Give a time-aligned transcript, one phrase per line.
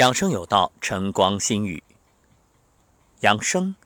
[0.00, 1.82] 养生有道，晨光心语。
[3.20, 3.76] 养生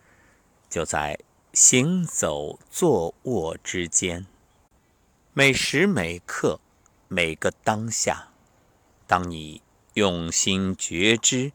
[0.71, 1.19] 就在
[1.53, 4.25] 行走、坐卧之间，
[5.33, 6.61] 每时每刻、
[7.09, 8.29] 每个当下。
[9.09, 9.61] 当你
[9.95, 11.51] 用心觉知，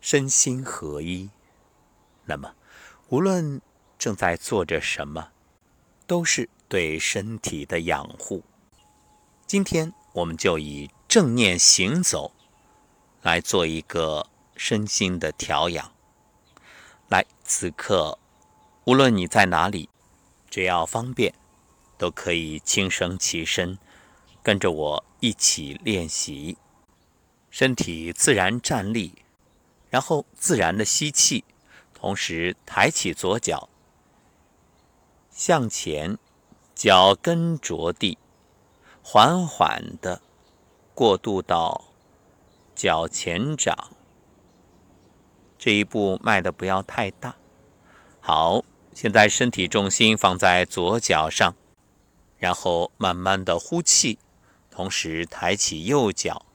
[0.00, 1.28] 身心合一，
[2.26, 2.54] 那么
[3.08, 3.60] 无论
[3.98, 5.30] 正在做着什么，
[6.06, 8.44] 都是对身体的养护。
[9.48, 12.32] 今天我们就以正念行走。
[13.22, 14.26] 来做一个
[14.56, 15.92] 身心的调养。
[17.08, 18.18] 来，此刻
[18.84, 19.88] 无论你在哪里，
[20.48, 21.34] 只要方便，
[21.98, 23.78] 都可以轻声起身，
[24.42, 26.56] 跟着我一起练习。
[27.50, 29.24] 身体自然站立，
[29.90, 31.44] 然后自然的吸气，
[31.92, 33.68] 同时抬起左脚
[35.30, 36.16] 向前，
[36.74, 38.18] 脚跟着地，
[39.02, 40.22] 缓缓的
[40.94, 41.89] 过渡到。
[42.82, 43.76] 脚前掌，
[45.58, 47.36] 这一步迈的不要太大。
[48.20, 51.54] 好，现在身体重心放在左脚上，
[52.38, 54.18] 然后慢慢的呼气，
[54.70, 56.46] 同时抬起右脚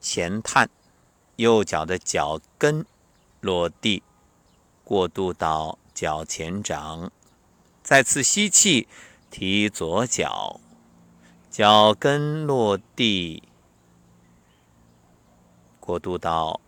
[0.00, 0.68] 前探，
[1.36, 2.84] 右脚的脚跟
[3.40, 4.02] 落地，
[4.82, 7.12] 过渡到脚前掌，
[7.84, 8.88] 再次吸气，
[9.30, 10.58] 提左脚，
[11.52, 13.44] 脚跟落地。
[15.84, 16.62] 过渡到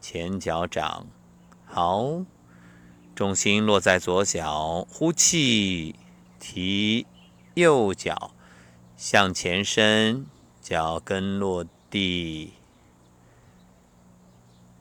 [0.00, 1.06] 前脚掌，
[1.66, 2.24] 好，
[3.14, 5.94] 重心落在左脚，呼气，
[6.40, 7.06] 提
[7.52, 8.30] 右脚
[8.96, 10.24] 向前伸，
[10.62, 12.54] 脚跟落地，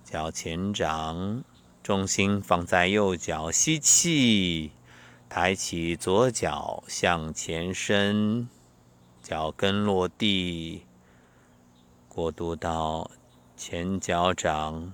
[0.06, 1.44] 脚前掌，
[1.84, 4.72] 重心放在右脚，吸气，
[5.28, 8.48] 抬起左脚向前伸，
[9.22, 10.86] 脚跟落地，
[12.08, 13.12] 过渡到。
[13.66, 14.92] 前脚掌，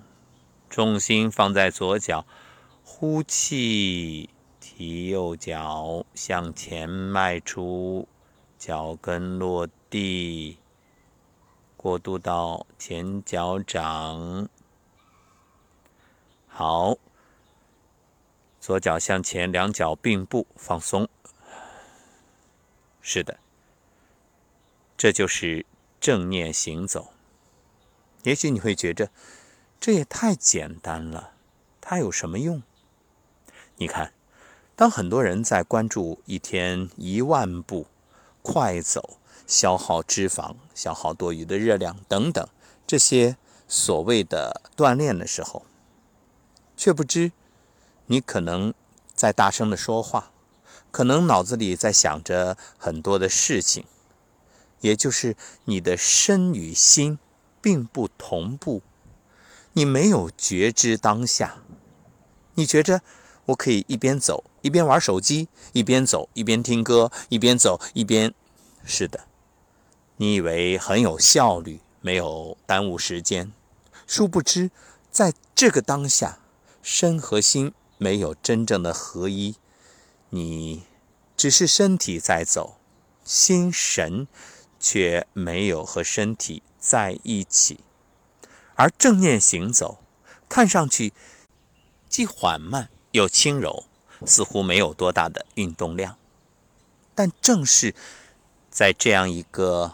[0.70, 2.24] 重心放在左脚，
[2.84, 8.08] 呼气，提右脚向前迈出，
[8.60, 10.60] 脚跟落地，
[11.76, 14.48] 过渡到前脚掌。
[16.48, 16.96] 好，
[18.60, 21.10] 左脚向前，两脚并步，放松。
[23.02, 23.40] 是的，
[24.96, 25.66] 这就是
[26.00, 27.12] 正念行走。
[28.24, 29.10] 也许你会觉着，
[29.80, 31.32] 这也太简单了，
[31.80, 32.62] 它有什么用？
[33.78, 34.14] 你看，
[34.76, 37.88] 当很多人在关注一天一万步
[38.42, 42.46] 快走消耗脂肪、消耗多余的热量等等
[42.86, 43.38] 这些
[43.68, 45.66] 所谓的锻炼的时候，
[46.76, 47.32] 却不知
[48.08, 48.74] 你可能
[49.14, 50.32] 在大声的说话，
[50.92, 53.86] 可能脑子里在想着很多的事情，
[54.82, 57.18] 也就是你的身与心。
[57.62, 58.82] 并不同步，
[59.74, 61.64] 你没有觉知当下，
[62.56, 63.02] 你觉着
[63.46, 68.34] 我可以一边走一边玩手机，一边走一边听歌，一边走一边……
[68.84, 69.26] 是的，
[70.18, 73.52] 你以为很有效率，没有耽误时间，
[74.08, 74.72] 殊不知
[75.12, 76.40] 在这个当下，
[76.82, 79.56] 身和心没有真正的合一，
[80.30, 80.84] 你
[81.36, 82.78] 只是身体在走，
[83.24, 84.28] 心神
[84.80, 86.64] 却没有和身体。
[86.82, 87.82] 在一起，
[88.76, 90.02] 而正念行走
[90.48, 91.12] 看上去
[92.08, 93.84] 既缓慢又轻柔，
[94.26, 96.18] 似乎没有多大的运动量。
[97.14, 97.94] 但正是
[98.72, 99.94] 在这样一个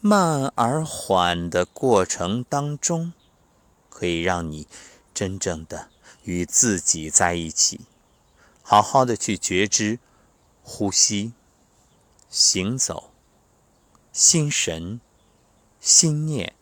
[0.00, 3.12] 慢而缓的过程当中，
[3.88, 4.66] 可以让你
[5.14, 5.88] 真正的
[6.24, 7.82] 与自己在一起，
[8.60, 10.00] 好好的去觉知
[10.64, 11.32] 呼吸、
[12.28, 13.11] 行走、
[14.12, 15.00] 心神。
[15.80, 16.54] 心念，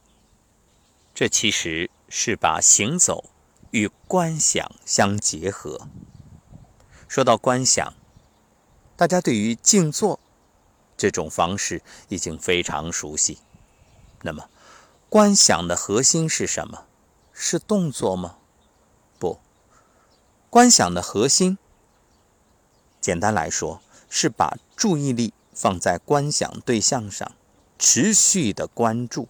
[1.13, 3.29] 这其实是把行走
[3.71, 5.89] 与观想相结合。
[7.07, 7.93] 说到观想，
[8.97, 10.19] 大家对于静坐
[10.97, 13.41] 这种方式已经非常熟悉。
[14.23, 14.49] 那么，
[15.11, 16.87] 观想的核心是什么？
[17.35, 18.39] 是动作吗？
[19.19, 19.39] 不，
[20.49, 21.59] 观想的核心，
[23.03, 27.31] 简单来说，是把注意力放在观想对象上。
[27.81, 29.27] 持续的关注。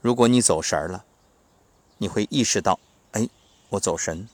[0.00, 1.04] 如果你走神了，
[1.98, 2.78] 你会意识到，
[3.10, 3.28] 哎，
[3.70, 4.28] 我走神，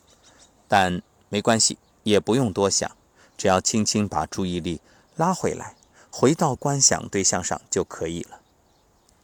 [0.69, 1.01] 但
[1.31, 2.95] 没关系，也不用多想，
[3.39, 4.83] 只要轻轻把注意力
[5.17, 5.75] 拉回来，
[6.11, 8.43] 回到观想对象上就可以了。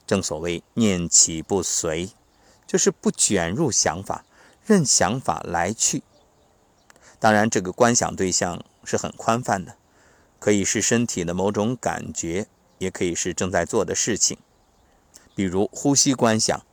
[0.07, 2.09] 正所谓念起不随，
[2.67, 4.25] 就是不卷入想法，
[4.65, 6.03] 任想法来去。
[7.21, 9.77] 当然，这个观想对象是很宽泛的，
[10.39, 12.47] 可以是身体的某种感觉。
[12.79, 14.39] 也可以是正在做的事情，
[15.35, 16.65] 比如呼吸观想，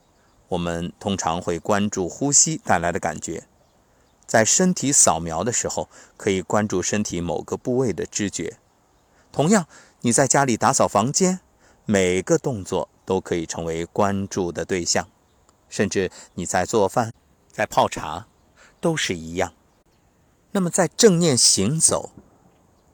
[0.47, 3.47] 我们通常会关注呼吸带来的感觉。
[4.25, 5.87] 在身体扫描的时候，
[6.17, 8.57] 可以关注身体某个部位的知觉。
[9.31, 9.67] 同样，
[10.01, 11.41] 你在家里打扫房间，
[11.85, 15.07] 每个动作都可以成为关注的对象。
[15.69, 17.13] 甚至你在做饭、
[17.51, 18.27] 在泡茶，
[18.79, 19.53] 都是一样。
[20.51, 22.11] 那么，在正念行走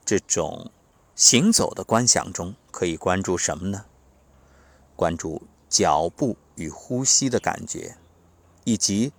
[0.03, 0.71] 这种
[1.21, 3.85] 行走的观想中，可以关注什么呢？
[4.95, 7.95] 关注脚步与呼吸的感觉，
[8.63, 9.13] 以及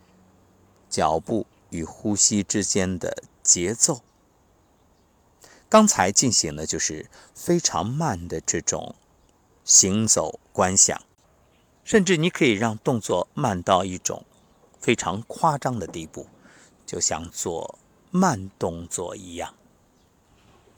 [0.91, 1.47] 脚步。
[1.71, 4.03] 与呼吸之间的节奏。
[5.71, 8.95] 刚才进行的就是非常慢的这种
[9.65, 11.01] 行走观想，
[11.83, 14.27] 甚至你可以让动作慢到一种
[14.79, 16.27] 非常夸张的地步，
[16.85, 17.79] 就像做
[18.11, 19.55] 慢动作一样。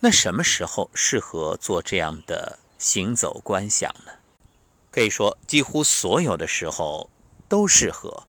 [0.04, 4.12] 那什么时候适合做这样的行走观想呢？
[4.90, 7.08] 可以说，几乎所有的时候
[7.48, 8.28] 都适合，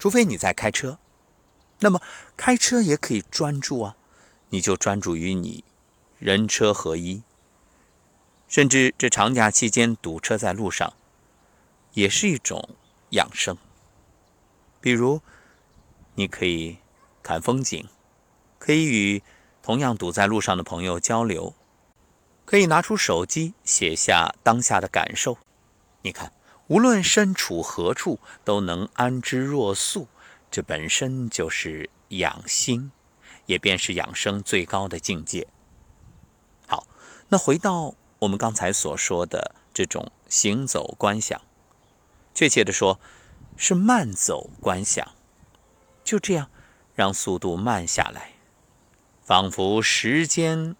[0.00, 0.98] 除非你在开车。
[1.78, 2.02] 那么
[2.36, 3.96] 开车也可以专注啊，
[4.48, 5.62] 你就专注于你
[6.18, 7.22] 人车合一。
[8.48, 10.92] 甚至这长假期间堵车在路上，
[11.92, 12.70] 也是一种
[13.10, 13.56] 养生。
[14.80, 15.20] 比如，
[16.16, 16.78] 你可以
[17.22, 17.88] 看风景，
[18.58, 19.22] 可以与
[19.62, 21.54] 同样堵在路上的朋友交流，
[22.44, 25.38] 可以拿出手机写下当下的感受。
[26.02, 26.32] 你看，
[26.66, 30.08] 无论身处何处，都能安之若素。
[30.50, 32.92] 这本身就是养心，
[33.46, 35.46] 也便是养生最高的境界。
[36.66, 36.86] 好，
[37.28, 41.40] 那回到我们刚才所说的这种行走观想，
[42.34, 43.00] 确切的说，
[43.56, 45.12] 是慢走观想。
[46.04, 46.50] 就这样，
[46.94, 48.31] 让速度慢下来，
[49.32, 50.76] 仿佛时间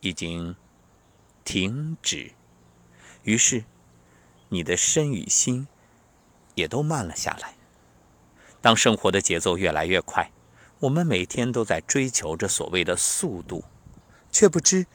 [0.00, 0.56] 已经
[1.42, 2.32] 停止，
[3.22, 3.64] 于是
[4.50, 5.66] 你的身与心
[6.54, 7.54] 也都慢了下来。
[8.60, 10.30] 当生活的节奏越来越快，
[10.80, 13.64] 我们每天都在追求着所谓的速度，
[14.30, 14.86] 却不知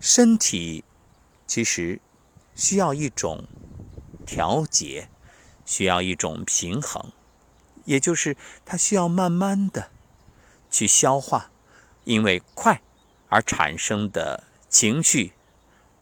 [0.00, 0.82] 身体
[1.46, 2.00] 其实
[2.56, 3.44] 需要一种
[4.26, 5.08] 调节，
[5.64, 7.12] 需要一种平衡，
[7.84, 9.92] 也就是它需要慢慢的
[10.68, 11.52] 去消化，
[12.08, 12.80] 因为快
[13.28, 15.34] 而产生的情绪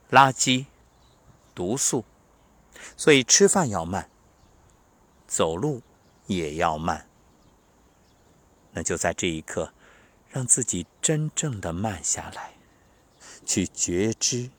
[0.09, 0.67] 垃圾
[1.53, 2.05] 毒素，
[2.97, 4.09] 所以吃饭要慢，
[5.27, 5.83] 走路。
[6.29, 7.09] 也要慢，
[8.73, 9.73] 那就在这一刻，
[10.29, 12.55] 让自己真正的慢下来，
[13.45, 14.51] 去觉知。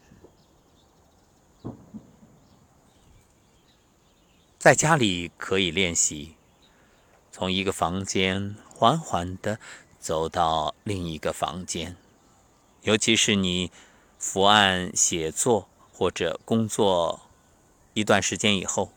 [4.57, 6.37] 在家里可以练习，
[7.33, 9.59] 从一个房间缓缓的
[10.07, 11.97] 走到另一个房间，
[12.83, 13.73] 尤其是你
[14.17, 17.19] 伏案写作或者工作
[17.93, 18.93] 一段时间以后。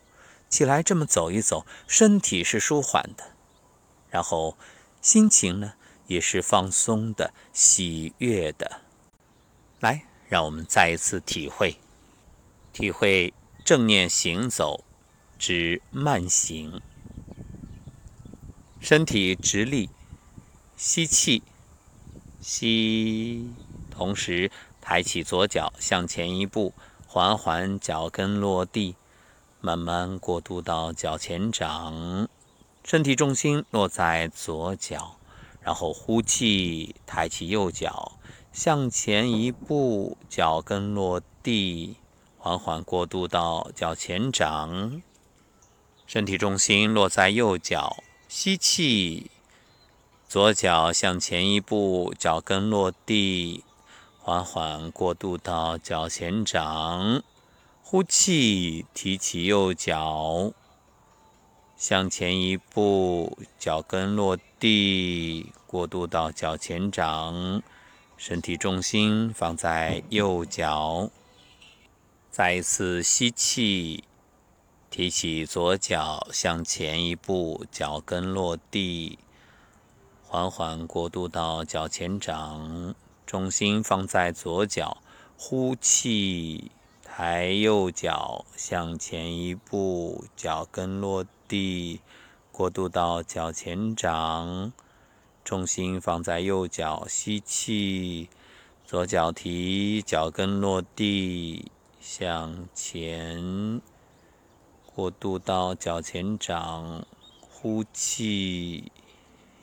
[0.49, 3.33] 起来这么走一走，身体是舒缓的，
[4.09, 4.57] 然后
[5.03, 5.75] 心情呢
[6.07, 8.81] 也是放松的、喜悦的。
[9.81, 11.79] 来，让我们再一次体会，
[12.73, 13.35] 体会
[13.65, 14.85] 正念行走
[15.37, 16.81] 之慢行。
[18.81, 19.91] 身体直立，
[20.82, 21.43] 吸气，
[22.41, 23.53] 吸，
[23.91, 24.50] 同时
[24.81, 26.73] 抬起左脚向前一步，
[27.06, 28.97] 缓缓脚跟落地。
[29.61, 32.27] 慢慢过渡到脚前掌，
[32.82, 35.19] 身体重心落在左脚，
[35.61, 38.12] 然后呼气，抬起右脚，
[38.50, 41.97] 向前一步，脚跟落地，
[42.38, 45.02] 缓缓过渡到脚前掌，
[46.07, 49.31] 身体重心落在右脚，吸气，
[50.31, 53.65] 左脚向前一步，脚跟落地，
[54.17, 57.25] 缓缓过渡到脚前掌。
[57.83, 60.53] 呼气，提起右脚，
[61.77, 67.61] 向前一步，脚跟落地，过渡到脚前掌，
[68.17, 71.11] 身体重心放在右脚。
[72.31, 74.05] 再一次吸气，
[74.91, 79.19] 提起左脚，向前一步，脚跟落地，
[80.33, 82.95] 缓缓过渡到脚前掌，
[83.27, 84.99] 重心放在左脚。
[85.37, 86.71] 呼气。
[87.03, 92.01] 抬右脚向前一步，脚跟落地，
[92.53, 94.73] 过渡到脚前掌，
[95.45, 98.29] 重心放在右脚，吸气，
[98.87, 103.83] 左脚提，脚跟落地，向前，
[104.95, 107.05] 过渡到脚前掌，
[107.41, 108.93] 呼气，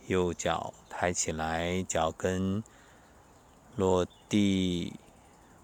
[0.08, 2.64] 右脚抬起来，脚跟
[3.76, 4.94] 落地。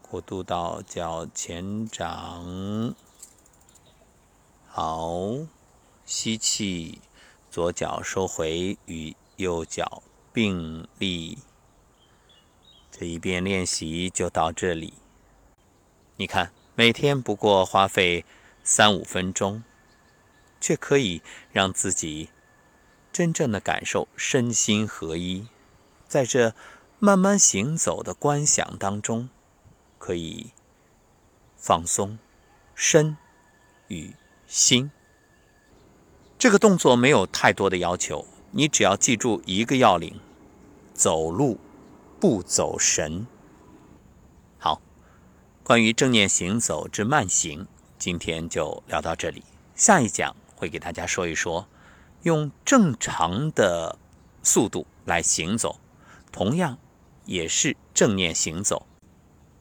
[0.01, 2.93] 过渡到脚前掌，
[4.67, 5.39] 好，
[6.05, 7.01] 吸气，
[7.49, 11.39] 左脚收回，与右脚并立。
[12.91, 14.93] 这一遍练习就到这里。
[16.17, 18.23] 你看，每天不过花费
[18.63, 19.63] 三五分钟，
[20.61, 22.29] 却可以让自己
[23.13, 25.47] 真正的感受身心合一。
[26.07, 26.53] 在这
[26.99, 29.29] 慢慢行走的观想当中，
[29.99, 30.47] 可以
[31.55, 32.17] 放松
[32.75, 33.15] 身
[33.87, 34.13] 与
[34.47, 34.91] 心。
[36.37, 40.19] 这个动作没有太多的要求，你只要记住一个要领：
[40.93, 41.59] 走路
[42.19, 43.25] 不走神。
[44.57, 44.81] 好，
[45.63, 47.67] 关于正念行走之慢行，
[47.97, 49.43] 今天就聊到这里。
[49.75, 51.67] 下一讲会给大家说一说，
[52.23, 53.97] 用正常的
[54.41, 55.79] 速度来行走，
[56.31, 56.77] 同样
[57.25, 58.87] 也是正念行走。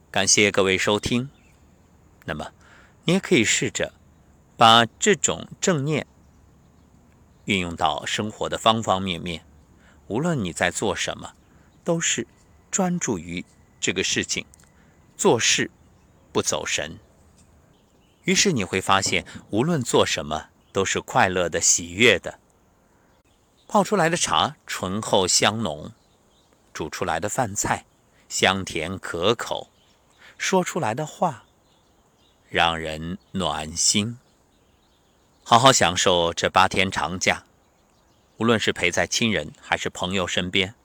[0.09, 1.29] 感谢各位收听。
[2.25, 2.53] 那么，
[3.03, 3.93] 你也可以试着
[4.55, 6.07] 把这种正念。
[7.45, 9.43] 运用到生活的方方面面，
[10.07, 11.33] 无论你在做什么，
[11.83, 12.25] 都是
[12.71, 13.43] 专注于
[13.81, 14.45] 这个事情，
[15.17, 15.69] 做事
[16.31, 16.97] 不走神。
[18.23, 22.39] 于是你会发现，无论做什么都是快乐的、喜悦的。
[23.73, 25.93] 泡出来的茶醇厚香浓，
[26.75, 27.85] 煮出来的饭菜
[28.29, 29.71] 香甜可口，
[30.37, 31.45] 说出来的话
[32.51, 34.19] 让人暖心。
[35.43, 37.45] 好好享受这八天长假，
[38.37, 40.75] 无论是陪在亲人还是朋友身边，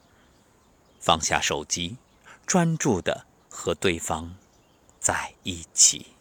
[0.99, 1.99] 放下手机，
[2.47, 4.35] 专注的和对方
[4.99, 6.15] 在一起。